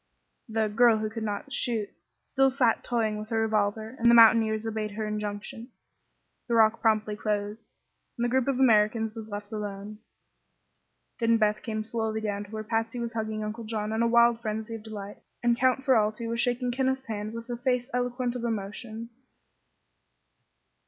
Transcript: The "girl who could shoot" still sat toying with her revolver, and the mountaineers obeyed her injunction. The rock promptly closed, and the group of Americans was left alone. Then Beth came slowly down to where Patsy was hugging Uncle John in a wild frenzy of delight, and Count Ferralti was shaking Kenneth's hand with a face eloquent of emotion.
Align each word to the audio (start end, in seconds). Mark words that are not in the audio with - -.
The 0.49 0.67
"girl 0.67 0.97
who 0.97 1.11
could 1.11 1.29
shoot" 1.49 1.87
still 2.27 2.49
sat 2.49 2.83
toying 2.83 3.19
with 3.19 3.29
her 3.29 3.39
revolver, 3.39 3.95
and 3.99 4.09
the 4.09 4.15
mountaineers 4.15 4.65
obeyed 4.65 4.89
her 4.93 5.05
injunction. 5.05 5.67
The 6.47 6.55
rock 6.55 6.81
promptly 6.81 7.15
closed, 7.15 7.67
and 8.17 8.25
the 8.25 8.29
group 8.29 8.47
of 8.47 8.59
Americans 8.59 9.13
was 9.13 9.29
left 9.29 9.51
alone. 9.51 9.99
Then 11.19 11.37
Beth 11.37 11.61
came 11.61 11.83
slowly 11.83 12.19
down 12.19 12.45
to 12.45 12.49
where 12.49 12.63
Patsy 12.63 12.99
was 12.99 13.13
hugging 13.13 13.43
Uncle 13.43 13.63
John 13.63 13.93
in 13.93 14.01
a 14.01 14.07
wild 14.07 14.41
frenzy 14.41 14.73
of 14.73 14.81
delight, 14.81 15.19
and 15.43 15.55
Count 15.55 15.85
Ferralti 15.85 16.27
was 16.27 16.41
shaking 16.41 16.71
Kenneth's 16.71 17.05
hand 17.05 17.33
with 17.35 17.47
a 17.51 17.57
face 17.57 17.87
eloquent 17.93 18.35
of 18.35 18.43
emotion. 18.43 19.11